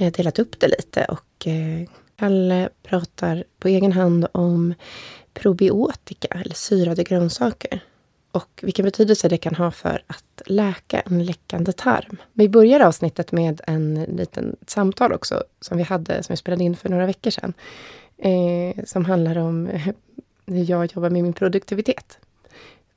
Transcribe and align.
eh, 0.00 0.12
delat 0.12 0.38
upp 0.38 0.60
det 0.60 0.68
lite 0.68 1.04
och 1.04 1.46
eh, 1.46 1.88
Kalle 2.16 2.68
pratar 2.82 3.44
på 3.58 3.68
egen 3.68 3.92
hand 3.92 4.26
om 4.32 4.74
probiotika 5.34 6.28
eller 6.28 6.54
syrade 6.54 7.04
grönsaker 7.04 7.80
och 8.32 8.60
vilken 8.62 8.84
betydelse 8.84 9.28
det 9.28 9.36
kan 9.36 9.54
ha 9.54 9.70
för 9.70 10.02
att 10.06 10.42
läka 10.46 11.00
en 11.00 11.24
läckande 11.24 11.72
tarm. 11.72 12.16
Vi 12.32 12.48
börjar 12.48 12.80
avsnittet 12.80 13.32
med 13.32 13.60
en 13.66 13.94
liten 13.94 14.56
samtal 14.66 15.12
också 15.12 15.44
som 15.60 15.76
vi 15.78 15.82
hade, 15.82 16.22
som 16.22 16.32
vi 16.32 16.36
spelade 16.36 16.64
in 16.64 16.76
för 16.76 16.88
några 16.88 17.06
veckor 17.06 17.30
sedan. 17.30 17.52
Eh, 18.18 18.84
som 18.84 19.04
handlar 19.04 19.38
om 19.38 19.66
hur 20.46 20.70
jag 20.70 20.92
jobbar 20.94 21.10
med 21.10 21.22
min 21.22 21.32
produktivitet. 21.32 22.18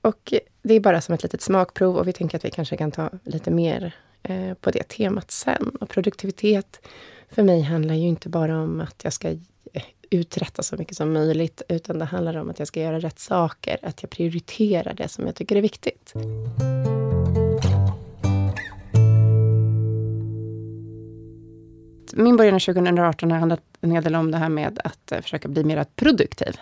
Och 0.01 0.33
det 0.61 0.73
är 0.73 0.79
bara 0.79 1.01
som 1.01 1.15
ett 1.15 1.23
litet 1.23 1.41
smakprov 1.41 1.97
och 1.97 2.07
vi 2.07 2.13
tänker 2.13 2.37
att 2.37 2.45
vi 2.45 2.51
kanske 2.51 2.77
kan 2.77 2.91
ta 2.91 3.09
lite 3.23 3.51
mer 3.51 3.95
eh, 4.23 4.53
på 4.53 4.71
det 4.71 4.83
temat 4.83 5.31
sen. 5.31 5.69
Och 5.81 5.89
produktivitet 5.89 6.87
för 7.29 7.43
mig 7.43 7.61
handlar 7.61 7.95
ju 7.95 8.07
inte 8.07 8.29
bara 8.29 8.61
om 8.61 8.81
att 8.81 9.03
jag 9.03 9.13
ska 9.13 9.29
eh, 9.29 9.83
uträtta 10.09 10.63
så 10.63 10.75
mycket 10.77 10.97
som 10.97 11.13
möjligt, 11.13 11.61
utan 11.69 11.99
det 11.99 12.05
handlar 12.05 12.37
om 12.37 12.49
att 12.49 12.59
jag 12.59 12.67
ska 12.67 12.81
göra 12.81 12.99
rätt 12.99 13.19
saker, 13.19 13.77
att 13.81 14.03
jag 14.03 14.09
prioriterar 14.09 14.93
det 14.93 15.07
som 15.07 15.25
jag 15.25 15.35
tycker 15.35 15.55
är 15.55 15.61
viktigt. 15.61 16.13
Min 22.15 22.37
början 22.37 22.59
2018 22.59 23.31
har 23.31 23.39
handlat 23.39 23.61
en 23.81 23.91
hel 23.91 24.03
del 24.03 24.15
om 24.15 24.31
det 24.31 24.37
här 24.37 24.49
med 24.49 24.79
att 24.83 25.11
eh, 25.11 25.21
försöka 25.21 25.47
bli 25.47 25.63
mer 25.63 25.85
produktiv. 25.95 26.57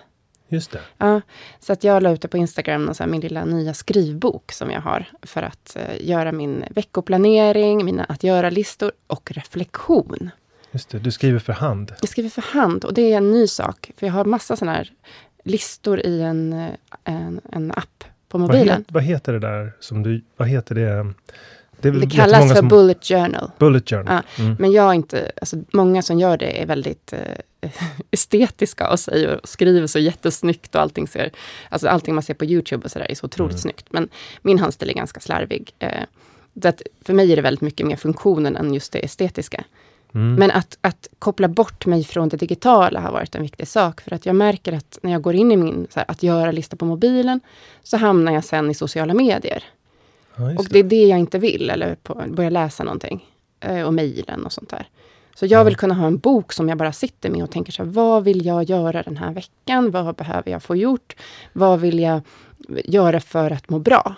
Just 0.52 0.72
det. 0.72 0.80
Ja, 0.98 1.22
så 1.60 1.74
att 1.74 1.84
jag 1.84 2.04
la 2.04 2.12
ut 2.12 2.22
det 2.22 2.28
på 2.28 2.38
Instagram, 2.38 2.90
och 2.90 2.96
så 2.96 3.04
här, 3.04 3.10
min 3.10 3.22
lilla 3.22 3.46
nya 3.46 3.74
skrivbok 3.74 4.52
som 4.52 4.72
jag 4.72 4.82
har 4.82 5.06
för 5.22 5.42
att 5.42 5.76
eh, 5.76 6.08
göra 6.10 6.32
min 6.32 6.66
veckoplanering, 6.70 7.86
mina 7.86 8.04
att 8.04 8.24
göra-listor 8.24 8.92
och 9.08 9.32
reflektion. 9.32 10.30
Just 10.72 10.90
det. 10.90 11.00
Du 11.00 11.12
skriver 11.12 11.40
för 11.40 11.54
hand. 11.54 11.94
Jag 12.02 12.10
skriver 12.10 12.30
för 12.30 12.42
hand 12.42 12.86
och 12.86 12.94
det 12.94 13.14
är 13.14 13.18
en 13.18 13.32
ny 13.32 13.48
sak. 13.48 13.92
För 13.98 14.06
jag 14.08 14.14
har 14.14 14.26
massa 14.26 14.56
sådana 14.56 14.78
här 14.78 14.92
listor 15.44 16.00
i 16.00 16.22
en, 16.22 16.54
eh, 16.54 16.70
en, 17.04 17.42
en 17.52 17.72
app 17.72 18.04
på 18.30 18.38
Vad, 18.38 18.42
mobilen. 18.42 18.78
het, 18.78 18.92
vad 18.92 19.04
heter 19.04 19.34
det 19.34 19.40
där 19.40 19.72
som 19.80 20.04
du... 20.04 20.24
Vad 20.38 20.48
heter 20.48 20.76
det? 20.76 21.14
Det, 21.82 21.92
Det 21.92 22.10
kallas 22.10 22.54
för 22.54 22.62
bullet 22.62 23.06
journal. 23.08 23.52
Bullet 23.58 23.90
journal. 23.90 24.06
Ja, 24.38 24.44
Mm. 24.44 24.56
Men 24.60 24.72
jag 24.72 24.90
är 24.90 24.94
inte, 24.94 25.32
alltså 25.42 25.58
många 25.74 26.02
som 26.02 26.20
gör 26.20 26.38
det 26.38 26.62
är 26.62 26.66
väldigt 26.66 27.14
eh, 27.14 27.70
estetiska 28.12 28.90
och 28.90 29.00
säger 29.00 29.40
och 29.40 29.50
skriver 29.50 29.88
så 29.88 30.00
jättesnyggt 30.00 30.76
och 30.76 30.82
allting 30.82 31.08
ser, 31.08 31.32
alltså 31.70 31.88
allting 31.88 32.16
man 32.16 32.24
ser 32.24 32.34
på 32.34 32.46
Youtube 32.46 32.86
och 32.86 32.92
sådär 32.92 33.12
är 33.12 33.16
så 33.16 33.26
otroligt 33.26 33.52
Mm. 33.52 33.62
snyggt. 33.62 33.86
Men 33.90 34.10
min 34.42 34.60
handstil 34.60 34.90
är 34.90 34.94
ganska 34.94 35.20
slarvig. 35.20 35.74
Eh, 35.80 35.90
så 36.62 36.68
att 36.68 36.82
för 37.06 37.14
mig 37.14 37.32
är 37.32 37.36
det 37.36 37.42
väldigt 37.42 37.62
mycket 37.62 37.88
mer 37.88 37.96
funktionen 37.96 38.56
än 38.58 38.74
just 38.74 38.92
det 38.94 39.00
estetiska. 39.06 39.64
Mm. 40.14 40.36
Men 40.36 40.52
att, 40.52 40.78
att 40.82 41.08
koppla 41.20 41.48
bort 41.48 41.86
mig 41.86 42.04
från 42.04 42.30
det 42.30 42.38
digitala 42.38 43.00
har 43.00 43.12
varit 43.12 43.36
en 43.36 43.42
viktig 43.42 43.68
sak. 43.68 44.02
För 44.02 44.14
att 44.14 44.26
jag 44.26 44.36
märker 44.36 44.74
att 44.74 45.00
när 45.04 45.12
jag 45.12 45.22
går 45.22 45.36
in 45.36 45.52
i 45.52 45.56
min 45.58 45.88
här, 45.96 46.06
att 46.08 46.24
göra-lista 46.24 46.76
på 46.76 46.86
mobilen, 46.86 47.40
så 47.84 47.98
hamnar 47.98 48.32
jag 48.34 48.44
sen 48.44 48.72
i 48.72 48.74
sociala 48.74 49.14
medier. 49.14 49.64
Ja, 50.42 50.60
Och 50.60 50.68
det 50.70 50.80
är 50.80 50.84
det 50.84 51.08
jag 51.08 51.20
inte 51.20 51.40
vill, 51.40 51.70
eller 51.70 51.96
på, 51.96 52.24
börja 52.28 52.50
läsa 52.50 52.84
någonting. 52.84 53.26
Eh, 53.60 53.82
och 53.82 53.94
mejlen 53.94 54.46
och 54.46 54.52
sånt 54.52 54.70
där. 54.70 54.88
Så 55.36 55.46
jag 55.46 55.66
vill 55.66 55.76
kunna 55.76 55.94
ha 55.94 56.08
en 56.08 56.18
bok 56.18 56.54
som 56.54 56.70
jag 56.70 56.78
bara 56.78 56.92
sitter 56.92 57.30
med 57.30 57.44
och 57.44 57.52
tänker 57.52 57.72
så 57.72 57.84
här, 57.84 57.92
vad 57.92 58.24
vill 58.24 58.46
jag 58.46 58.64
göra 58.64 59.04
den 59.04 59.18
här 59.18 59.34
veckan? 59.34 59.92
Vad 59.92 60.16
behöver 60.16 60.52
jag 60.52 60.64
få 60.64 60.76
gjort? 60.76 61.16
Vad 61.54 61.80
vill 61.80 62.00
jag 62.00 62.22
göra 62.86 63.20
för 63.20 63.52
att 63.52 63.70
må 63.70 63.80
bra? 63.80 64.16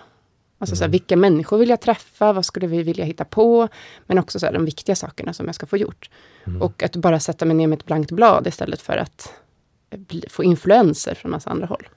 Alltså 0.58 0.76
så 0.76 0.84
här, 0.84 0.90
vilka 0.90 1.16
människor 1.16 1.58
vill 1.58 1.68
jag 1.68 1.80
träffa? 1.80 2.32
Vad 2.32 2.44
skulle 2.44 2.66
vi 2.66 2.82
vilja 2.82 3.04
hitta 3.04 3.24
på? 3.24 3.68
Men 4.06 4.18
också 4.18 4.38
så 4.38 4.46
här, 4.46 4.52
de 4.52 4.64
viktiga 4.64 4.96
sakerna 4.96 5.32
som 5.32 5.46
jag 5.46 5.54
ska 5.54 5.66
få 5.66 5.76
gjort. 5.76 6.10
Och 6.60 6.82
att 6.82 6.96
bara 6.96 7.20
sätta 7.20 7.44
mig 7.44 7.56
ner 7.56 7.66
med 7.66 7.78
ett 7.78 7.86
blankt 7.86 8.10
blad 8.10 8.46
istället 8.46 8.80
för 8.80 8.96
att 8.96 9.32
eh, 9.90 10.00
få 10.30 10.44
influenser 10.44 11.14
från 11.14 11.30
massa 11.30 11.50
andra 11.50 11.66
håll. 11.66 11.88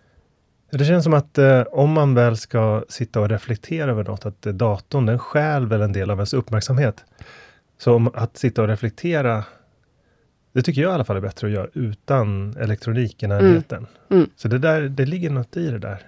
Det 0.69 0.85
känns 0.85 1.03
som 1.03 1.13
att 1.13 1.37
eh, 1.37 1.61
om 1.61 1.91
man 1.91 2.15
väl 2.15 2.37
ska 2.37 2.83
sitta 2.89 3.19
och 3.19 3.29
reflektera 3.29 3.91
över 3.91 4.03
något, 4.03 4.25
att 4.25 4.45
eh, 4.45 4.53
datorn 4.53 5.05
den 5.05 5.19
stjäl 5.19 5.67
väl 5.67 5.81
en 5.81 5.93
del 5.93 6.11
av 6.11 6.17
ens 6.17 6.33
uppmärksamhet. 6.33 7.05
Så 7.77 7.95
om 7.95 8.11
att 8.13 8.37
sitta 8.37 8.61
och 8.61 8.67
reflektera, 8.67 9.43
det 10.53 10.61
tycker 10.61 10.81
jag 10.81 10.91
i 10.91 10.93
alla 10.93 11.05
fall 11.05 11.17
är 11.17 11.21
bättre 11.21 11.47
att 11.47 11.53
göra 11.53 11.67
utan 11.73 12.55
elektronik 12.57 13.23
i 13.23 13.27
närheten. 13.27 13.87
Mm. 14.09 14.29
Så 14.35 14.47
det, 14.47 14.57
där, 14.57 14.81
det 14.81 15.05
ligger 15.05 15.29
något 15.29 15.57
i 15.57 15.69
det 15.69 15.79
där. 15.79 15.99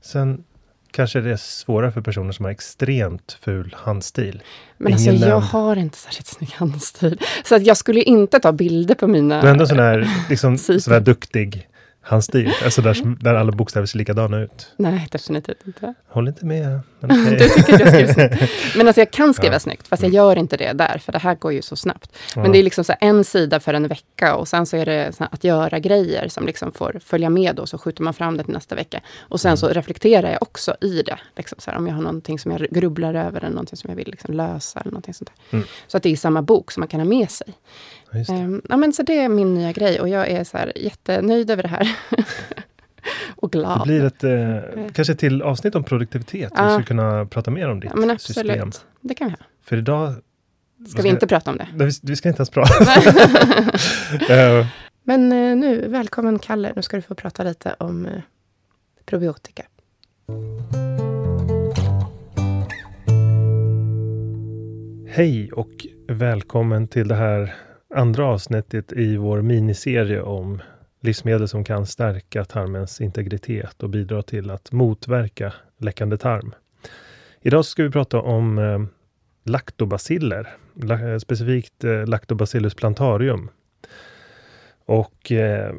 Sen 0.00 0.44
kanske 0.90 1.20
det 1.20 1.30
är 1.30 1.36
svårare 1.36 1.92
för 1.92 2.00
personer 2.00 2.32
som 2.32 2.44
har 2.44 2.52
extremt 2.52 3.38
ful 3.40 3.76
handstil. 3.78 4.42
Men 4.78 4.92
alltså 4.92 5.10
Ingen 5.10 5.20
jag 5.20 5.28
nämnd. 5.28 5.44
har 5.44 5.76
inte 5.76 5.98
särskilt 5.98 6.26
snygg 6.26 6.50
handstil. 6.50 7.20
Så 7.44 7.54
att 7.54 7.66
jag 7.66 7.76
skulle 7.76 8.02
inte 8.02 8.40
ta 8.40 8.52
bilder 8.52 8.94
på 8.94 9.06
mina... 9.06 9.40
Du 9.40 9.46
är 9.46 9.52
ändå 9.52 9.66
sån 9.66 9.76
där, 9.76 10.08
liksom, 10.30 10.58
sån 10.58 10.78
där 10.86 11.00
duktig 11.00 11.68
handstil, 12.08 12.52
alltså 12.64 12.82
där, 12.82 13.16
där 13.24 13.34
alla 13.34 13.52
bokstäver 13.52 13.86
ser 13.86 13.98
likadana 13.98 14.40
ut. 14.40 14.72
Nej, 14.76 15.08
definitivt 15.10 15.66
inte. 15.66 15.94
Håll 16.08 16.28
inte 16.28 16.46
med. 16.46 16.80
Men 17.00 17.10
okej. 17.26 17.36
Du 17.38 17.48
tycker 17.48 17.74
att 17.74 17.80
jag 17.80 17.88
skriver 17.88 18.12
snyggt. 18.14 18.76
Men 18.76 18.86
alltså 18.86 19.00
jag 19.00 19.10
kan 19.10 19.34
skriva 19.34 19.46
Ja. 19.48 19.52
Mm. 19.52 19.60
snyggt, 19.60 19.88
fast 19.88 20.02
jag 20.02 20.12
gör 20.12 20.36
inte 20.38 20.56
det 20.56 20.72
där, 20.72 20.98
för 20.98 21.12
det 21.12 21.18
här 21.18 21.34
går 21.34 21.52
ju 21.52 21.62
så 21.62 21.76
snabbt. 21.76 22.12
Men 22.36 22.52
det 22.52 22.58
är 22.58 22.62
liksom 22.62 22.84
så 22.84 22.94
en 23.00 23.24
sida 23.24 23.60
för 23.60 23.74
en 23.74 23.88
vecka 23.88 24.34
och 24.36 24.48
sen 24.48 24.66
så 24.66 24.76
är 24.76 24.86
det 24.86 25.12
så 25.16 25.24
att 25.30 25.44
göra-grejer 25.44 26.28
som 26.28 26.46
liksom 26.46 26.72
får 26.72 27.00
följa 27.04 27.30
med 27.30 27.58
och 27.58 27.68
så 27.68 27.78
skjuter 27.78 28.02
man 28.02 28.14
fram 28.14 28.36
det 28.36 28.44
till 28.44 28.54
nästa 28.54 28.74
vecka. 28.74 29.00
Och 29.20 29.40
sen 29.40 29.48
Mm. 29.48 29.56
så 29.56 29.68
reflekterar 29.68 30.30
jag 30.30 30.42
också 30.42 30.76
i 30.80 31.02
det. 31.02 31.18
Liksom 31.36 31.58
så 31.60 31.70
här, 31.70 31.78
om 31.78 31.86
jag 31.86 31.94
har 31.94 32.02
någonting 32.02 32.38
som 32.38 32.50
jag 32.52 32.60
grubblar 32.70 33.14
över 33.14 33.38
eller 33.40 33.50
någonting 33.54 33.76
som 33.76 33.90
jag 33.90 33.96
vill 33.96 34.08
liksom 34.10 34.34
lösa 34.34 34.80
eller 34.80 34.90
någonting 34.92 35.14
sånt. 35.14 35.30
Mm. 35.50 35.64
Så 35.86 35.96
att 35.96 36.02
det 36.02 36.12
är 36.12 36.16
samma 36.16 36.42
bok 36.42 36.70
som 36.72 36.80
man 36.80 36.88
kan 36.88 37.00
ha 37.00 37.04
med 37.08 37.30
sig. 37.30 37.54
Just 38.12 38.30
det. 38.30 38.36
Ehm, 38.36 38.62
ja, 38.68 38.76
men 38.76 38.92
så 38.92 39.02
det 39.02 39.18
är 39.18 39.28
min 39.28 39.54
nya 39.54 39.72
grej 39.72 40.00
och 40.00 40.08
jag 40.08 40.28
är 40.28 40.44
så 40.44 40.58
här 40.58 40.72
jättenöjd 40.76 41.50
över 41.50 41.62
det 41.62 41.68
här. 41.68 41.96
och 43.36 43.52
glad. 43.52 43.78
Det 43.80 43.84
blir 43.84 44.04
ett, 44.04 44.24
eh, 44.24 44.90
kanske 44.92 45.12
ett 45.12 45.18
till 45.18 45.42
avsnitt 45.42 45.74
om 45.74 45.84
produktivitet. 45.84 46.52
Vi 46.52 46.56
Ja. 46.56 46.70
skulle 46.70 46.86
kunna 46.86 47.26
prata 47.26 47.50
mer 47.50 47.68
om 47.68 47.80
ditt 47.80 47.90
ja, 47.96 48.18
system. 48.18 48.70
Det 49.00 49.14
kan 49.14 49.26
vi 49.26 49.30
ha. 49.30 49.38
För 49.64 49.76
idag... 49.76 50.14
Ska 50.88 51.02
vi 51.02 51.08
inte 51.08 51.26
prata 51.26 51.50
om 51.50 51.56
det? 51.56 51.68
Nej, 51.74 51.86
vi, 51.86 51.92
vi 52.02 52.16
ska 52.16 52.28
inte 52.28 52.40
ens 52.40 52.50
prata. 52.50 52.84
Eh, 54.34 54.66
Men 55.02 55.32
eh, 55.32 55.56
nu, 55.56 55.88
välkommen 55.88 56.38
Kalle. 56.38 56.72
Nu 56.76 56.82
ska 56.82 56.96
du 56.96 57.02
få 57.02 57.14
prata 57.14 57.42
lite 57.44 57.74
om 57.78 58.06
eh, 58.06 58.12
probiotika. 59.04 59.62
Hej 65.08 65.52
och 65.52 65.86
välkommen 66.08 66.88
till 66.88 67.08
det 67.08 67.14
här 67.14 67.54
andra 67.98 68.24
avsnittet 68.24 68.92
i 68.92 69.16
vår 69.16 69.42
miniserie 69.42 70.22
om 70.22 70.62
livsmedel 71.00 71.48
som 71.48 71.64
kan 71.64 71.86
stärka 71.86 72.44
tarmens 72.44 73.00
integritet 73.00 73.82
och 73.82 73.90
bidra 73.90 74.22
till 74.22 74.50
att 74.50 74.72
motverka 74.72 75.52
läckande 75.78 76.16
tarm. 76.16 76.54
Idag 77.40 77.64
ska 77.64 77.82
vi 77.82 77.90
prata 77.90 78.20
om 78.20 78.58
eh, 78.58 78.80
laktobaciller, 79.44 80.56
la, 80.74 81.08
eh, 81.08 81.18
specifikt 81.18 81.84
eh, 81.84 82.06
Lactobacillus 82.06 82.74
plantarium. 82.74 83.50
Och 84.84 85.32
eh, 85.32 85.74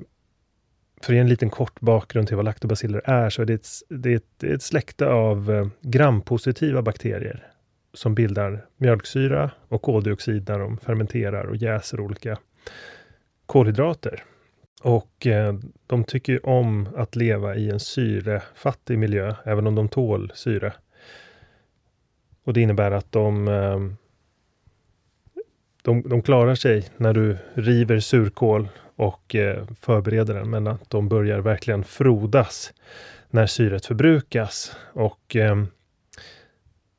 för 1.02 1.14
att 1.14 1.16
ge 1.16 1.20
en 1.20 1.30
liten 1.30 1.50
kort 1.50 1.80
bakgrund 1.80 2.28
till 2.28 2.36
vad 2.36 2.46
laktobaciller 2.46 3.02
är, 3.06 3.30
så 3.30 3.42
är 3.42 3.46
det 3.46 3.54
ett, 3.54 3.68
det 3.90 4.12
är 4.12 4.16
ett, 4.16 4.44
ett 4.44 4.64
släkte 4.64 5.08
av 5.08 5.52
eh, 5.52 5.68
grampositiva 5.82 6.82
bakterier 6.82 7.48
som 7.94 8.16
bildar 8.16 8.66
mjölksyra 8.78 9.52
och 9.68 9.82
koldioxid 9.82 10.50
när 10.50 10.60
de 10.60 10.78
fermenterar 10.78 11.44
och 11.44 11.56
jäser 11.56 12.00
olika 12.00 12.38
kolhydrater. 13.46 14.24
Och 14.82 15.28
eh, 15.28 15.54
de 15.88 16.04
tycker 16.04 16.34
ju 16.34 16.40
om 16.40 16.90
att 16.96 17.16
leva 17.16 17.56
i 17.56 17.70
en 17.70 17.80
syrefattig 17.80 19.00
miljö, 19.00 19.36
även 19.46 19.68
om 19.68 19.76
de 19.76 19.90
tål 19.90 20.32
syre. 20.36 20.74
Och 22.44 22.54
det 22.54 22.62
innebär 22.62 22.92
att 22.92 23.12
de, 23.12 23.48
eh, 23.48 23.80
de, 25.82 26.02
de 26.02 26.22
klarar 26.22 26.56
sig 26.56 26.90
när 26.98 27.14
du 27.14 27.38
river 27.54 28.00
surkål 28.00 28.70
och 28.96 29.36
eh, 29.36 29.66
förbereder 29.82 30.34
den, 30.34 30.50
men 30.50 30.68
att 30.68 30.90
de 30.90 31.10
börjar 31.10 31.40
verkligen 31.40 31.84
frodas 31.84 32.74
när 33.30 33.46
syret 33.46 33.86
förbrukas. 33.86 34.76
Och 34.94 35.36
eh, 35.36 35.64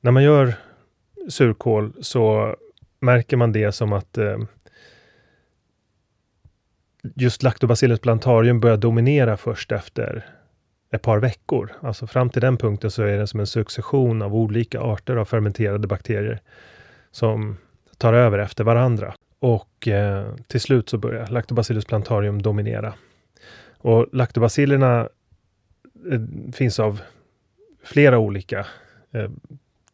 när 0.01 0.11
man 0.11 0.23
gör 0.23 0.55
surkål 1.31 1.93
så 2.01 2.57
märker 3.01 3.37
man 3.37 3.53
det 3.53 3.73
som 3.73 3.93
att 3.93 4.19
eh, 4.19 4.39
just 7.15 7.43
Lactobacillus 7.43 8.01
plantarium 8.01 8.61
börjar 8.61 8.77
dominera 8.77 9.37
först 9.37 9.73
efter 9.73 10.27
ett 10.91 11.03
par 11.03 11.19
veckor. 11.19 11.73
Alltså 11.81 12.07
fram 12.07 12.31
till 12.31 12.43
den 12.43 12.57
punkten 12.57 12.91
så 12.91 13.03
är 13.03 13.19
det 13.19 13.27
som 13.27 13.41
en 13.41 13.47
succession 13.47 14.23
av 14.23 14.35
olika 14.35 14.81
arter 14.81 15.17
av 15.17 15.25
fermenterade 15.25 15.89
bakterier 15.89 16.41
som 17.11 17.57
tar 17.97 18.13
över 18.13 18.39
efter 18.39 18.65
varandra. 18.65 19.15
Och 19.39 19.89
eh, 19.89 20.35
till 20.47 20.61
slut 20.61 20.89
så 20.89 20.99
börjar 20.99 21.27
Lactobacillus 21.27 21.85
plantarium 21.85 22.43
dominera. 22.43 22.95
Och 23.79 24.07
laktobacillerna 24.13 25.09
eh, 26.13 26.21
finns 26.53 26.81
av 26.81 27.01
flera 27.85 28.19
olika 28.19 28.67
eh, 29.11 29.31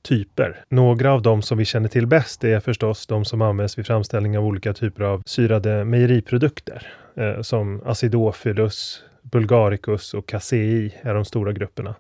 typer. 0.07 0.65
Några 0.69 1.13
av 1.13 1.23
dem 1.23 1.43
som 1.43 1.59
vi 1.59 1.65
känner 1.65 1.89
till 1.89 2.07
bäst 2.07 2.45
är 2.45 2.61
förstås 2.61 3.07
de 3.07 3.25
som 3.25 3.43
används 3.43 3.79
vid 3.79 3.87
framställning 3.87 4.39
av 4.39 4.45
olika 4.45 4.73
typer 4.73 5.05
av 5.05 5.23
syrade 5.27 5.85
mejeriprodukter. 5.85 6.93
Eh, 7.17 7.43
som 7.43 7.83
Acidophilus, 7.87 9.05
Bulgaricus 9.23 10.15
och 10.15 10.27
Casei 10.27 10.95
är 11.03 11.15
de 11.15 11.25
stora 11.25 11.53
grupperna. 11.53 11.95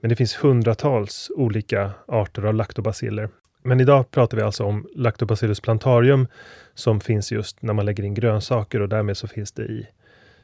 Men 0.00 0.08
det 0.08 0.16
finns 0.16 0.44
hundratals 0.44 1.30
olika 1.36 1.90
arter 2.06 2.42
av 2.42 2.54
laktobaciller. 2.54 3.28
Men 3.62 3.80
idag 3.80 4.10
pratar 4.10 4.36
vi 4.36 4.42
alltså 4.42 4.64
om 4.64 4.86
Lactobacillus 4.94 5.60
plantarium 5.60 6.26
som 6.74 7.00
finns 7.00 7.32
just 7.32 7.62
när 7.62 7.72
man 7.72 7.86
lägger 7.86 8.04
in 8.04 8.14
grönsaker 8.14 8.80
och 8.80 8.88
därmed 8.88 9.16
så 9.16 9.28
finns 9.28 9.52
det 9.52 9.62
i 9.62 9.86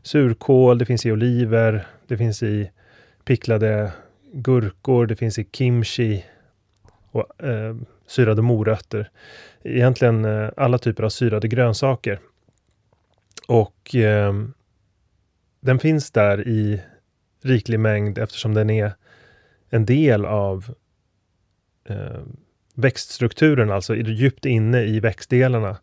surkål, 0.03 0.79
det 0.79 0.85
finns 0.85 1.07
i 1.07 1.13
oliver, 1.13 1.87
det 2.07 2.17
finns 2.17 2.43
i 2.43 2.71
picklade 3.25 3.93
gurkor, 4.33 5.07
det 5.07 5.17
finns 5.17 5.39
i 5.39 5.45
kimchi 5.53 6.25
och 7.13 7.45
eh, 7.45 7.77
syrade 8.07 8.43
morötter. 8.43 9.11
Egentligen 9.65 10.25
eh, 10.25 10.51
alla 10.57 10.79
typer 10.79 11.03
av 11.03 11.09
syrade 11.09 11.49
grönsaker. 11.49 12.21
Och 13.49 13.95
eh, 13.95 14.33
den 15.61 15.79
finns 15.79 16.11
där 16.11 16.49
i 16.49 16.83
riklig 17.43 17.81
mängd 17.81 18.19
eftersom 18.19 18.55
den 18.55 18.71
är 18.71 18.93
en 19.71 19.87
del 19.87 20.25
av 20.25 20.75
eh, 21.89 22.23
växtstrukturen, 22.75 23.71
alltså 23.71 23.95
djupt 23.97 24.45
inne 24.45 24.83
i 24.83 25.01
växtdelarna. 25.01 25.79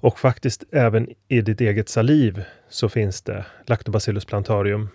Och 0.00 0.18
faktiskt 0.18 0.64
även 0.72 1.08
i 1.28 1.40
ditt 1.40 1.60
eget 1.60 1.88
saliv 1.88 2.44
så 2.68 2.88
finns 2.88 3.22
det 3.22 3.46
Lactobacillus 3.66 4.24
plantarium. 4.24 4.88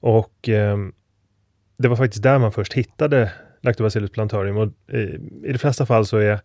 Och 0.00 0.48
eh, 0.48 0.78
det 1.76 1.88
var 1.88 1.96
faktiskt 1.96 2.22
där 2.22 2.38
man 2.38 2.52
först 2.52 2.72
hittade 2.72 3.32
Lactobacillus 3.60 4.10
plantarium. 4.10 4.56
och 4.56 4.94
i, 4.94 4.98
i 5.44 5.52
de 5.52 5.58
flesta 5.58 5.86
fall 5.86 6.06
så 6.06 6.16
är 6.16 6.40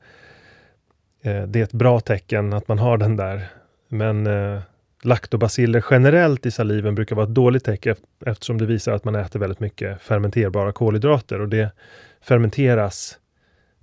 eh, 1.21 1.43
det 1.43 1.61
ett 1.61 1.73
bra 1.73 1.99
tecken 1.99 2.53
att 2.53 2.67
man 2.67 2.79
har 2.79 2.97
den 2.97 3.15
där. 3.15 3.47
Men 3.87 4.27
eh, 4.27 4.61
laktobaciller 5.03 5.85
generellt 5.91 6.45
i 6.45 6.51
saliven 6.51 6.95
brukar 6.95 7.15
vara 7.15 7.27
ett 7.27 7.33
dåligt 7.33 7.63
tecken 7.63 7.95
eftersom 8.25 8.57
det 8.57 8.65
visar 8.65 8.91
att 8.91 9.03
man 9.03 9.15
äter 9.15 9.39
väldigt 9.39 9.59
mycket 9.59 10.01
fermenterbara 10.01 10.71
kolhydrater 10.71 11.41
och 11.41 11.49
det 11.49 11.71
fermenteras 12.21 13.17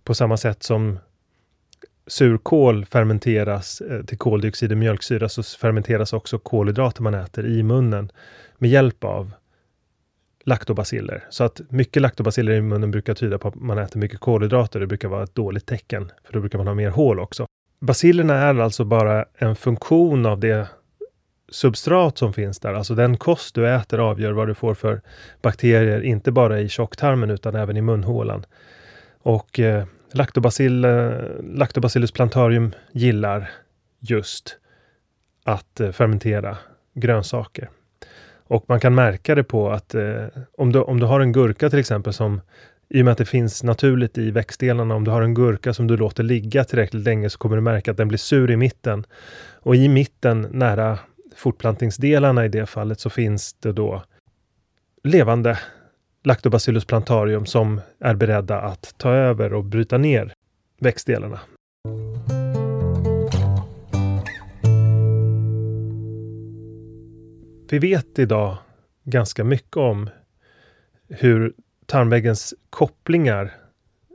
på 0.04 0.14
samma 0.14 0.36
sätt 0.36 0.62
som 0.62 0.98
surkål 2.06 2.84
fermenteras 2.84 3.80
eh, 3.80 4.04
till 4.04 4.18
koldioxid 4.18 4.72
och 4.72 4.78
mjölksyra 4.78 5.28
så 5.28 5.42
fermenteras 5.42 6.12
också 6.12 6.38
kolhydrater 6.38 7.02
man 7.02 7.14
äter 7.14 7.46
i 7.46 7.62
munnen 7.62 8.10
med 8.58 8.70
hjälp 8.70 9.04
av 9.04 9.32
laktobaciller. 10.44 11.24
Så 11.30 11.44
att 11.44 11.60
mycket 11.68 12.02
laktobaciller 12.02 12.52
i 12.52 12.60
munnen 12.60 12.90
brukar 12.90 13.14
tyda 13.14 13.38
på 13.38 13.48
att 13.48 13.54
man 13.54 13.78
äter 13.78 14.00
mycket 14.00 14.20
kolhydrater. 14.20 14.80
Det 14.80 14.86
brukar 14.86 15.08
vara 15.08 15.22
ett 15.22 15.34
dåligt 15.34 15.66
tecken, 15.66 16.12
för 16.24 16.32
då 16.32 16.40
brukar 16.40 16.58
man 16.58 16.66
ha 16.66 16.74
mer 16.74 16.90
hål 16.90 17.20
också. 17.20 17.46
Bacillerna 17.80 18.34
är 18.34 18.60
alltså 18.60 18.84
bara 18.84 19.24
en 19.34 19.56
funktion 19.56 20.26
av 20.26 20.40
det 20.40 20.68
substrat 21.48 22.18
som 22.18 22.32
finns 22.32 22.58
där. 22.58 22.74
Alltså 22.74 22.94
den 22.94 23.16
kost 23.16 23.54
du 23.54 23.68
äter 23.68 23.98
avgör 23.98 24.32
vad 24.32 24.48
du 24.48 24.54
får 24.54 24.74
för 24.74 25.00
bakterier, 25.42 26.00
inte 26.00 26.32
bara 26.32 26.60
i 26.60 26.68
tjocktarmen 26.68 27.30
utan 27.30 27.54
även 27.54 27.76
i 27.76 27.82
munhålan. 27.82 28.44
Och 29.22 29.60
eh, 29.60 29.84
Lactobacil, 30.12 30.86
Lactobacillus 31.40 32.12
plantarium 32.12 32.72
gillar 32.92 33.50
just 33.98 34.56
att 35.44 35.80
eh, 35.80 35.92
fermentera 35.92 36.56
grönsaker. 36.94 37.70
Och 38.50 38.64
man 38.68 38.80
kan 38.80 38.94
märka 38.94 39.34
det 39.34 39.44
på 39.44 39.70
att 39.70 39.94
eh, 39.94 40.24
om, 40.58 40.72
du, 40.72 40.80
om 40.80 41.00
du 41.00 41.06
har 41.06 41.20
en 41.20 41.32
gurka 41.32 41.70
till 41.70 41.78
exempel 41.78 42.12
som 42.12 42.40
i 42.88 43.00
och 43.00 43.04
med 43.04 43.12
att 43.12 43.18
det 43.18 43.24
finns 43.24 43.62
naturligt 43.62 44.18
i 44.18 44.30
växtdelarna, 44.30 44.94
om 44.94 45.04
du 45.04 45.10
har 45.10 45.22
en 45.22 45.34
gurka 45.34 45.74
som 45.74 45.86
du 45.86 45.96
låter 45.96 46.22
ligga 46.22 46.64
tillräckligt 46.64 47.04
länge 47.04 47.30
så 47.30 47.38
kommer 47.38 47.56
du 47.56 47.62
märka 47.62 47.90
att 47.90 47.96
den 47.96 48.08
blir 48.08 48.18
sur 48.18 48.50
i 48.50 48.56
mitten. 48.56 49.04
Och 49.62 49.76
i 49.76 49.88
mitten, 49.88 50.46
nära 50.50 50.98
fortplantningsdelarna 51.36 52.44
i 52.44 52.48
det 52.48 52.66
fallet, 52.66 53.00
så 53.00 53.10
finns 53.10 53.52
det 53.52 53.72
då 53.72 54.02
levande 55.04 55.58
Lactobacillus 56.24 56.84
plantarium 56.84 57.46
som 57.46 57.80
är 58.00 58.14
beredda 58.14 58.60
att 58.60 58.94
ta 58.96 59.10
över 59.10 59.52
och 59.52 59.64
bryta 59.64 59.98
ner 59.98 60.32
växtdelarna. 60.80 61.40
Vi 67.70 67.78
vet 67.78 68.18
idag 68.18 68.56
ganska 69.04 69.44
mycket 69.44 69.76
om 69.76 70.10
hur 71.08 71.52
tarmväggens 71.86 72.54
kopplingar, 72.70 73.54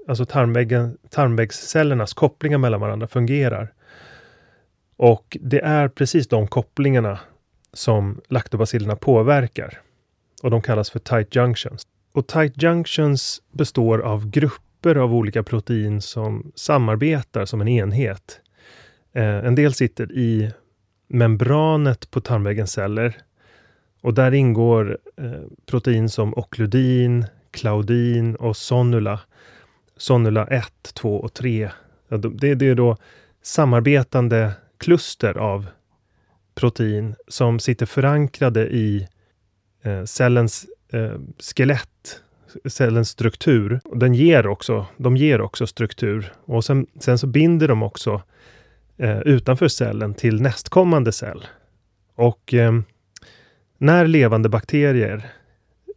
alltså 0.08 0.26
tarmväggen, 0.26 0.98
tarmväggscellernas 1.10 2.14
kopplingar 2.14 2.58
mellan 2.58 2.82
varandra 2.82 3.08
fungerar. 3.08 3.74
Och 4.98 5.38
det 5.42 5.60
är 5.60 5.88
precis 5.88 6.28
de 6.28 6.48
kopplingarna 6.48 7.20
som 7.74 8.22
laktobacillerna 8.28 8.96
påverkar. 8.96 9.82
Och 10.44 10.52
de 10.52 10.62
kallas 10.62 10.90
för 10.90 11.00
tight 11.00 11.36
junctions. 11.36 11.84
Och 12.14 12.28
tight 12.28 12.64
junctions 12.64 13.42
består 13.52 14.00
av 14.00 14.30
grupper 14.30 14.96
av 14.96 15.14
olika 15.14 15.44
protein 15.44 16.02
som 16.02 16.52
samarbetar 16.56 17.46
som 17.46 17.62
en 17.62 17.68
enhet. 17.68 18.42
Eh, 19.14 19.24
en 19.46 19.56
del 19.56 19.74
sitter 19.74 20.12
i 20.12 20.52
membranet 21.08 22.12
på 22.12 22.22
tarmväggens 22.22 22.72
celler 22.72 23.25
och 24.06 24.14
där 24.14 24.34
ingår 24.34 24.98
eh, 25.18 25.42
protein 25.66 26.10
som 26.10 26.34
okludin, 26.34 27.26
klaudin 27.52 28.36
och 28.36 28.58
sonula. 28.58 29.20
Sonula 29.98 30.48
1, 30.48 30.74
2 30.94 31.16
och 31.16 31.34
3. 31.34 31.70
Det, 32.10 32.56
det 32.56 32.68
är 32.68 32.76
då 32.76 32.98
samarbetande 33.42 34.52
kluster 34.78 35.38
av 35.38 35.68
protein 36.56 37.16
som 37.28 37.60
sitter 37.60 37.86
förankrade 37.86 38.68
i 38.68 39.08
eh, 39.84 40.04
cellens 40.04 40.66
eh, 40.92 41.20
skelett, 41.40 42.22
cellens 42.70 43.10
struktur. 43.10 43.80
Den 43.94 44.14
ger 44.14 44.48
också, 44.48 44.86
de 44.98 45.18
ger 45.18 45.42
också 45.42 45.68
struktur 45.68 46.34
och 46.46 46.66
sen, 46.66 46.88
sen 47.00 47.18
så 47.18 47.28
binder 47.28 47.68
de 47.68 47.84
också 47.84 48.22
utanför 49.26 49.68
cellen 49.68 50.14
till 50.14 50.42
nästkommande 50.42 51.12
cell. 51.12 51.46
Och 52.16 52.54
ehm, 52.54 52.84
när 53.78 54.08
levande 54.08 54.50
bakterier 54.50 55.26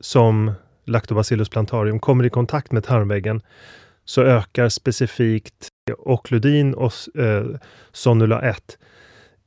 som 0.01 0.53
Lactobacillus 0.85 1.49
plantarium 1.49 2.01
kommer 2.01 2.25
i 2.25 2.31
kontakt 2.31 2.73
med 2.73 2.85
tarmväggen 2.85 3.41
så 4.05 4.23
ökar 4.23 4.69
specifikt 4.69 5.69
okludin 5.99 6.75
och 6.75 6.93
eh, 7.19 7.47
sonula 7.93 8.41
1 8.41 8.79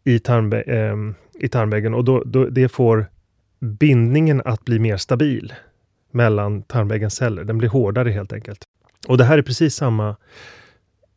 i, 0.04 0.20
tarmvä 0.20 0.62
eh, 0.62 0.96
i 1.34 1.48
tarmväggen 1.48 1.94
och 1.94 2.06
då, 2.06 2.24
då, 2.26 2.46
det 2.46 2.70
får 2.70 3.06
bindningen 3.60 4.42
att 4.46 4.66
bli 4.66 4.80
mer 4.80 4.98
stabil 4.98 5.54
mellan 6.12 6.62
tarmväggens 6.62 7.16
celler. 7.16 7.44
Den 7.44 7.58
blir 7.58 7.70
hårdare 7.70 8.10
helt 8.10 8.34
enkelt. 8.34 8.64
Och 9.08 9.18
det 9.18 9.24
här 9.24 9.38
är 9.38 9.42
precis 9.42 9.76
samma 9.76 10.16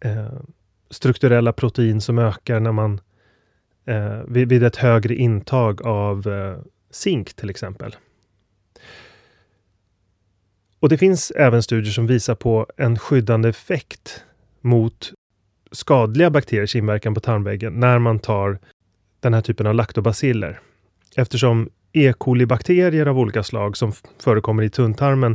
eh, 0.01 0.33
strukturella 0.91 1.53
protein 1.53 2.01
som 2.01 2.19
ökar 2.19 2.61
när 2.61 2.73
man 2.73 3.01
eh, 3.87 4.21
vid, 4.29 4.49
vid, 4.49 4.63
ett 4.63 4.77
högre 4.77 5.15
intag 5.15 5.83
av 5.83 6.29
eh, 6.29 6.59
zink 6.95 7.35
till 7.35 7.51
exempel. 7.51 7.97
Och 10.81 10.89
det 10.89 10.99
finns 10.99 11.31
även 11.31 11.63
studier 11.63 11.93
som 11.93 12.07
visar 12.07 12.35
på 12.35 12.67
en 12.77 12.99
skyddande 12.99 13.49
effekt 13.49 14.25
mot 14.61 15.13
skadliga 15.73 16.31
bakteriers 16.31 16.77
inverkan 16.77 17.15
på 17.15 17.21
tarmväggen 17.21 17.73
när 17.73 17.99
man 17.99 18.19
tar 18.19 18.59
den 19.21 19.35
här 19.35 19.41
typen 19.41 19.67
av 19.67 19.75
laktobaciller. 19.75 20.61
Eftersom 21.17 21.71
E. 21.93 22.13
coli-bakterier 22.13 23.07
av 23.07 23.19
olika 23.19 23.43
slag 23.43 23.77
som 23.77 23.93
förekommer 24.19 24.63
i 24.63 24.71
tunntarmen, 24.71 25.35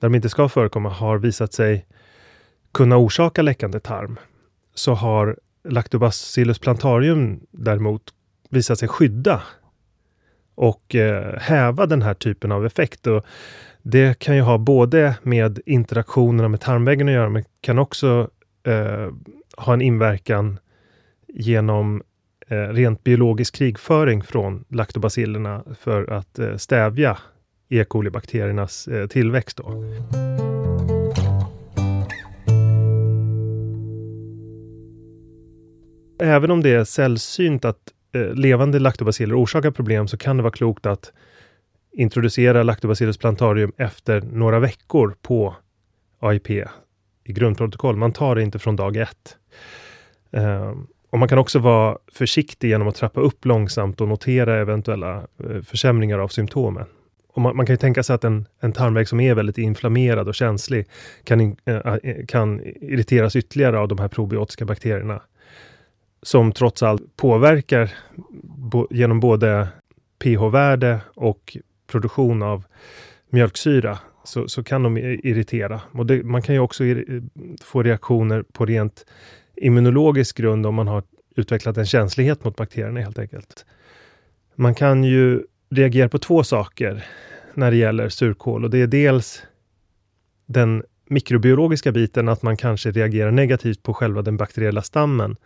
där 0.00 0.08
de 0.08 0.14
inte 0.14 0.28
ska 0.28 0.48
förekomma, 0.48 0.88
har 0.88 1.18
visat 1.18 1.52
sig 1.52 1.86
kunna 2.72 2.96
orsaka 2.96 3.42
läckande 3.42 3.80
tarm, 3.80 4.18
så 4.74 4.94
har 4.94 5.38
Lactobacillus 5.68 6.58
plantarium 6.58 7.40
däremot 7.50 8.02
visat 8.50 8.78
sig 8.78 8.88
skydda 8.88 9.42
och 10.58 10.94
eh, 10.94 11.38
häva 11.38 11.86
den 11.86 12.02
här 12.02 12.14
typen 12.14 12.52
av 12.52 12.66
effekt. 12.66 13.06
Och 13.06 13.24
det 13.82 14.18
kan 14.18 14.36
ju 14.36 14.42
ha 14.42 14.58
både 14.58 15.14
med 15.22 15.60
interaktionerna 15.66 16.48
med 16.48 16.60
tarmväggen 16.60 17.08
att 17.08 17.14
göra, 17.14 17.28
men 17.28 17.44
kan 17.60 17.78
också 17.78 18.30
eh, 18.66 19.08
ha 19.56 19.72
en 19.72 19.82
inverkan 19.82 20.58
genom 21.28 22.02
eh, 22.48 22.56
rent 22.56 23.04
biologisk 23.04 23.54
krigföring 23.54 24.22
från 24.22 24.64
laktobacillerna 24.68 25.64
för 25.80 26.10
att 26.10 26.38
eh, 26.38 26.56
stävja 26.56 27.18
E. 27.68 27.84
coli-bakteriernas 27.84 28.88
eh, 28.88 29.06
tillväxt. 29.06 29.56
Då. 29.56 29.84
Även 36.20 36.50
om 36.50 36.62
det 36.62 36.70
är 36.70 36.84
sällsynt 36.84 37.64
att 37.64 37.92
eh, 38.12 38.34
levande 38.34 38.78
laktobaciller 38.78 39.42
orsakar 39.42 39.70
problem 39.70 40.08
så 40.08 40.16
kan 40.16 40.36
det 40.36 40.42
vara 40.42 40.52
klokt 40.52 40.86
att 40.86 41.12
introducera 41.92 42.62
Lactobacillus 42.62 43.18
plantarium 43.18 43.72
efter 43.76 44.20
några 44.20 44.58
veckor 44.58 45.16
på 45.22 45.56
AIP 46.20 46.50
i 46.50 47.32
grundprotokoll. 47.32 47.96
Man 47.96 48.12
tar 48.12 48.34
det 48.34 48.42
inte 48.42 48.58
från 48.58 48.76
dag 48.76 48.96
ett. 48.96 49.36
Eh, 50.30 50.72
och 51.10 51.18
man 51.18 51.28
kan 51.28 51.38
också 51.38 51.58
vara 51.58 51.98
försiktig 52.12 52.68
genom 52.68 52.88
att 52.88 52.94
trappa 52.94 53.20
upp 53.20 53.44
långsamt 53.44 54.00
och 54.00 54.08
notera 54.08 54.56
eventuella 54.56 55.16
eh, 55.16 55.62
försämringar 55.62 56.18
av 56.18 56.28
symptomen. 56.28 56.86
Och 57.32 57.42
man, 57.42 57.56
man, 57.56 57.66
kan 57.66 57.72
ju 57.72 57.78
tänka 57.78 58.02
sig 58.02 58.14
att 58.14 58.24
en, 58.24 58.46
en 58.60 58.72
tarmvägg 58.72 59.08
som 59.08 59.20
är 59.20 59.34
väldigt 59.34 59.58
inflammerad 59.58 60.28
och 60.28 60.34
känslig 60.34 60.86
kan, 61.24 61.40
in, 61.40 61.56
eh, 61.64 61.96
kan 62.28 62.60
irriteras 62.64 63.36
ytterligare 63.36 63.78
av 63.78 63.88
de 63.88 63.98
här 63.98 64.08
probiotiska 64.08 64.64
bakterierna. 64.64 65.22
Som 66.22 66.52
trots 66.52 66.82
allt 66.82 67.16
påverkar 67.16 67.94
bo, 68.42 68.86
genom 68.90 69.20
både 69.20 69.68
pH-värde 70.18 71.00
och 71.14 71.56
produktion 71.86 72.42
av 72.42 72.64
mjölksyra 73.30 73.98
så, 74.24 74.48
så 74.48 74.64
kan 74.64 74.82
de 74.82 74.98
irritera. 74.98 75.80
Och 75.92 76.06
det, 76.06 76.22
man 76.22 76.42
kan 76.42 76.54
ju 76.54 76.60
också 76.60 76.84
få 77.62 77.82
reaktioner 77.82 78.42
på 78.52 78.66
rent 78.66 79.06
immunologisk 79.56 80.36
grund 80.36 80.66
om 80.66 80.74
man 80.74 80.88
har 80.88 81.02
utvecklat 81.36 81.76
en 81.76 81.86
känslighet 81.86 82.44
mot 82.44 82.56
bakterierna 82.56 83.00
helt 83.00 83.18
enkelt. 83.18 83.66
Man 84.54 84.74
kan 84.74 85.04
ju 85.04 85.42
reagera 85.70 86.08
på 86.08 86.18
två 86.18 86.44
saker 86.44 87.04
när 87.54 87.70
det 87.70 87.76
gäller 87.76 88.08
surkål 88.08 88.64
och 88.64 88.70
det 88.70 88.78
är 88.78 88.86
dels 88.86 89.42
den 90.46 90.82
mikrobiologiska 91.08 91.92
biten, 91.92 92.28
att 92.28 92.42
man 92.42 92.56
kanske 92.56 92.90
reagerar 92.90 93.30
negativt 93.30 93.82
på 93.82 93.94
själva 93.94 94.22
den 94.22 94.36
bakteriella 94.36 94.82
stammen 94.82 95.36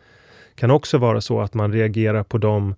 kan 0.54 0.70
också 0.70 0.98
vara 0.98 1.20
så 1.20 1.40
att 1.40 1.54
man 1.54 1.72
reagerar 1.72 2.22
på 2.22 2.38
de 2.38 2.74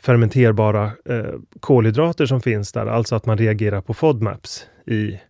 fermenterbara 0.00 0.92
eh, 1.04 1.34
kolhydrater 1.60 2.26
som 2.26 2.40
finns 2.40 2.72
där, 2.72 2.86
alltså 2.86 3.16
att 3.16 3.26
man 3.26 3.38
reagerar 3.38 3.80
på 3.80 3.94
FODMAPs 3.94 4.66
i 4.86 5.20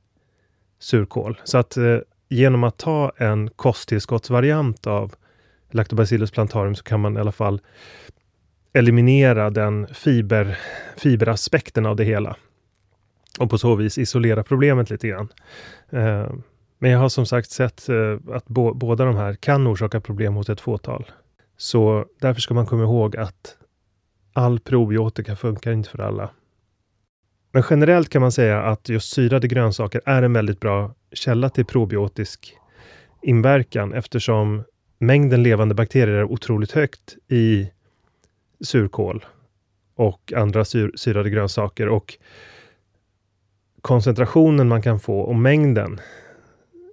surkål. 0.79 1.41
Så 1.45 1.59
att 1.59 1.77
eh, 1.77 1.99
genom 2.29 2.65
att 2.65 2.79
ta 2.79 3.13
en 3.17 3.51
kosttillskottsvariant 3.51 4.87
av 4.87 5.15
Lactobacillus 5.71 6.31
plantarum 6.31 6.75
så 6.75 6.83
kan 6.85 7.01
man 7.01 7.17
i 7.17 7.21
alla 7.21 7.33
fall 7.33 7.61
eliminera 8.73 9.51
den 9.51 9.87
fiber, 9.87 10.59
fiberaspekten 10.97 11.87
av 11.87 11.97
det 11.97 12.05
hela. 12.05 12.37
Och 13.39 13.51
på 13.51 13.59
så 13.59 13.75
vis 13.75 13.99
isolera 13.99 14.43
problemet 14.43 14.91
lite 14.91 15.09
grann. 15.09 15.29
Eh, 15.91 16.33
men 16.79 16.91
jag 16.91 16.99
har 16.99 17.09
som 17.09 17.27
sagt 17.27 17.51
sett 17.51 17.89
eh, 17.89 18.19
att 18.33 18.47
bo, 18.47 18.75
båda 18.75 19.05
de 19.05 19.17
här 19.17 19.35
kan 19.35 19.67
orsaka 19.67 20.01
problem 20.01 20.35
hos 20.35 20.49
ett 20.49 20.61
fåtal. 20.61 21.11
Så 21.61 22.07
därför 22.21 22.41
ska 22.41 22.55
man 22.55 22.67
komma 22.67 22.83
ihåg 22.83 23.17
att 23.17 23.57
all 24.33 24.61
probiotika 24.61 25.37
funkar 25.37 25.73
inte 25.73 25.91
för 25.91 25.99
alla. 25.99 26.31
Men 27.53 27.63
generellt 27.71 28.09
kan 28.09 28.23
man 28.23 28.33
säga 28.33 28.63
att 28.63 28.89
just 28.89 29.13
syrade 29.13 29.49
grönsaker 29.49 30.01
är 30.07 30.23
en 30.23 30.33
väldigt 30.33 30.61
bra 30.61 30.95
källa 31.13 31.51
till 31.51 31.65
probiotisk 31.65 32.57
inverkan 33.23 33.93
eftersom 33.93 34.63
mängden 34.99 35.43
levande 35.43 35.75
bakterier 35.75 36.15
är 36.15 36.25
otroligt 36.25 36.73
högt 36.73 37.17
i 37.29 37.71
surkål 38.61 39.25
och 39.95 40.33
andra 40.37 40.65
syr 40.65 40.93
syrade 40.97 41.31
grönsaker. 41.31 41.89
Och 41.89 42.19
koncentrationen 43.81 44.69
man 44.69 44.83
kan 44.83 45.01
få 45.01 45.21
och 45.21 45.37
mängden 45.37 46.01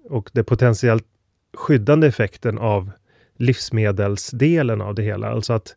och 0.10 0.30
det 0.34 0.44
potentiellt 0.44 1.06
skyddande 1.54 2.08
effekten 2.08 2.58
av 2.58 2.92
livsmedelsdelen 3.38 4.82
av 4.82 4.96
det 4.96 5.02
hela, 5.02 5.30
alltså 5.30 5.54
att 5.54 5.76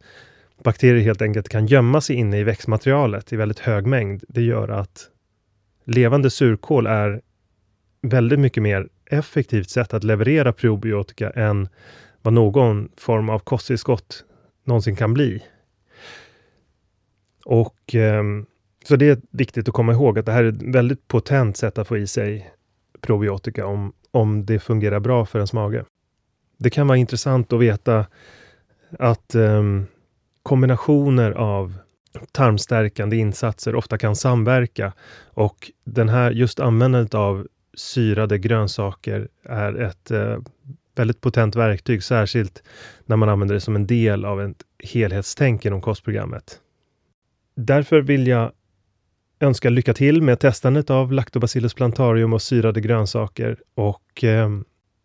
bakterier 0.62 1.04
helt 1.04 1.22
enkelt 1.22 1.48
kan 1.48 1.66
gömma 1.66 2.00
sig 2.00 2.16
inne 2.16 2.38
i 2.38 2.44
växtmaterialet 2.44 3.32
i 3.32 3.36
väldigt 3.36 3.58
hög 3.58 3.86
mängd. 3.86 4.24
Det 4.28 4.42
gör 4.42 4.68
att 4.68 5.08
levande 5.84 6.30
surkål 6.30 6.86
är 6.86 7.20
väldigt 8.02 8.40
mycket 8.40 8.62
mer 8.62 8.88
effektivt 9.10 9.70
sätt 9.70 9.94
att 9.94 10.04
leverera 10.04 10.52
probiotika 10.52 11.30
än 11.30 11.68
vad 12.22 12.34
någon 12.34 12.88
form 12.96 13.28
av 13.28 13.38
kosttillskott 13.38 14.24
någonsin 14.64 14.96
kan 14.96 15.14
bli. 15.14 15.42
Och 17.44 17.94
eh, 17.94 18.22
så 18.84 18.96
det 18.96 19.08
är 19.08 19.20
viktigt 19.30 19.68
att 19.68 19.74
komma 19.74 19.92
ihåg 19.92 20.18
att 20.18 20.26
det 20.26 20.32
här 20.32 20.44
är 20.44 20.48
ett 20.48 20.62
väldigt 20.62 21.08
potent 21.08 21.56
sätt 21.56 21.78
att 21.78 21.88
få 21.88 21.96
i 21.96 22.06
sig 22.06 22.50
probiotika 23.00 23.66
om, 23.66 23.92
om 24.10 24.46
det 24.46 24.58
fungerar 24.58 25.00
bra 25.00 25.26
för 25.26 25.38
ens 25.38 25.52
mage. 25.52 25.84
Det 26.60 26.70
kan 26.70 26.86
vara 26.86 26.98
intressant 26.98 27.52
att 27.52 27.60
veta 27.60 28.06
att 28.98 29.34
um, 29.34 29.86
kombinationer 30.42 31.30
av 31.30 31.74
tarmstärkande 32.32 33.16
insatser 33.16 33.74
ofta 33.74 33.98
kan 33.98 34.16
samverka 34.16 34.92
och 35.24 35.70
den 35.84 36.08
här, 36.08 36.30
just 36.30 36.60
användandet 36.60 37.14
av 37.14 37.46
syrade 37.74 38.38
grönsaker 38.38 39.28
är 39.44 39.80
ett 39.80 40.10
uh, 40.10 40.38
väldigt 40.94 41.20
potent 41.20 41.56
verktyg, 41.56 42.02
särskilt 42.02 42.62
när 43.06 43.16
man 43.16 43.28
använder 43.28 43.54
det 43.54 43.60
som 43.60 43.76
en 43.76 43.86
del 43.86 44.24
av 44.24 44.42
ett 44.42 44.62
helhetstänk 44.78 45.66
inom 45.66 45.80
kostprogrammet. 45.80 46.60
Därför 47.56 48.00
vill 48.00 48.26
jag 48.26 48.52
önska 49.40 49.70
lycka 49.70 49.94
till 49.94 50.22
med 50.22 50.40
testandet 50.40 50.90
av 50.90 51.12
Lactobacillus 51.12 51.74
plantarium 51.74 52.32
och 52.32 52.42
syrade 52.42 52.80
grönsaker 52.80 53.58
och, 53.74 54.24
eh, 54.24 54.50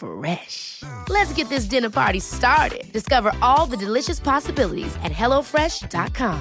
Fresh. 0.00 0.82
Let's 1.08 1.34
get 1.36 1.48
this 1.48 1.64
dinner 1.64 1.90
party 1.90 2.20
started. 2.20 2.92
Discover 2.92 3.32
all 3.40 3.66
the 3.66 3.76
delicious 3.76 4.20
possibilities 4.20 4.96
at 5.04 5.12
hellofresh.com. 5.12 6.38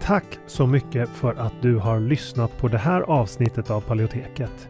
Tack 0.00 0.24
så 0.46 0.66
mycket 0.66 1.08
för 1.08 1.34
att 1.34 1.52
du 1.62 1.76
har 1.76 2.00
lyssnat 2.00 2.58
på 2.58 2.68
det 2.68 2.78
här 2.78 3.00
avsnittet 3.00 3.70
av 3.70 3.80
Paleoteket. 3.80 4.68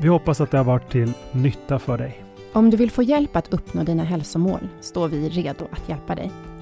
Vi 0.00 0.08
hoppas 0.08 0.40
att 0.40 0.50
det 0.50 0.56
har 0.56 0.64
varit 0.64 0.90
till 0.90 1.12
nytta 1.32 1.78
för 1.78 1.98
dig. 1.98 2.24
Om 2.52 2.70
du 2.70 2.76
vill 2.76 2.90
få 2.90 3.02
hjälp 3.02 3.36
att 3.36 3.52
uppnå 3.52 3.82
dina 3.82 4.04
hälsomål 4.04 4.68
står 4.80 5.08
vi 5.08 5.28
redo 5.28 5.64
att 5.70 5.88
hjälpa 5.88 6.14
dig. 6.14 6.30